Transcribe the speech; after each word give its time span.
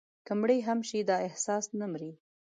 که 0.25 0.33
مړي 0.39 0.59
هم 0.67 0.79
شي، 0.89 0.99
دا 1.09 1.15
احساس 1.27 1.65
نه 1.79 1.85
مري» 1.91 2.11